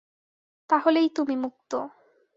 তাহলেই 0.69 1.07
তুমি 1.09 1.35
মুক্ত। 1.35 1.71